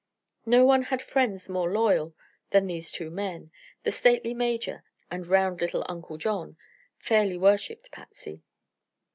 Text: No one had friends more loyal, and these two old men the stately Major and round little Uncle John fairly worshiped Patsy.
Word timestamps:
No 0.47 0.65
one 0.65 0.81
had 0.85 0.99
friends 0.99 1.47
more 1.47 1.71
loyal, 1.71 2.15
and 2.51 2.67
these 2.67 2.91
two 2.91 3.03
old 3.05 3.13
men 3.13 3.51
the 3.83 3.91
stately 3.91 4.33
Major 4.33 4.83
and 5.11 5.27
round 5.27 5.61
little 5.61 5.85
Uncle 5.87 6.17
John 6.17 6.57
fairly 6.97 7.37
worshiped 7.37 7.91
Patsy. 7.91 8.41